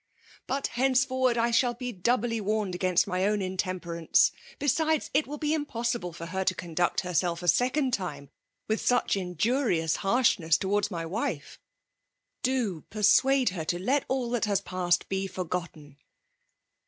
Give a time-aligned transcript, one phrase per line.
[0.19, 4.31] *'<' But henceforward I shall be dffuHj warned against my own intemperance.
[4.57, 7.43] Be sides, it will be impossiUe fov her to condflrt \ FEMALB DOHINATION; 2S9 herself
[7.43, 8.29] a second time
[8.67, 11.59] with such injiurious handinesB towazds my wife.
[12.41, 15.97] Do penuade her to let all that has passed be forgotten."'